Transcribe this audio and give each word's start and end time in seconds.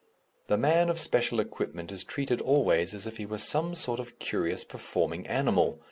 The 0.47 0.57
man 0.57 0.89
of 0.89 0.99
special 0.99 1.39
equipment 1.39 1.91
is 1.91 2.03
treated 2.03 2.41
always 2.41 2.95
as 2.95 3.05
if 3.05 3.17
he 3.17 3.27
were 3.27 3.37
some 3.37 3.75
sort 3.75 3.99
of 3.99 4.17
curious 4.17 4.63
performing 4.63 5.27
animal. 5.27 5.79